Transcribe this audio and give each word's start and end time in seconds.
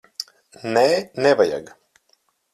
Nē, 0.77 0.85
nevajag. 1.27 1.71